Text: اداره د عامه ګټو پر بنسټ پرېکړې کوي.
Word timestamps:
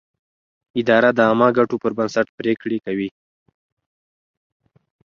اداره 0.79 1.09
د 1.13 1.19
عامه 1.27 1.47
ګټو 1.57 1.75
پر 1.83 1.91
بنسټ 1.97 2.27
پرېکړې 2.39 2.77
کوي. 2.85 3.09